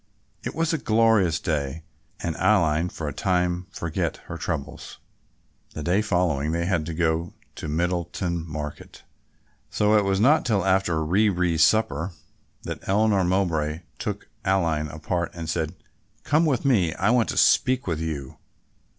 [0.43, 1.83] It was a glorious day
[2.21, 4.97] and Aline for a time forgot her troubles.
[5.75, 9.03] The day following they had to go in to Middleton Market,
[9.69, 12.13] so it was not till after rere supper
[12.63, 15.75] that Eleanor Mowbray took Aline apart and said,
[16.23, 18.39] "Come with me, I want to speak with you."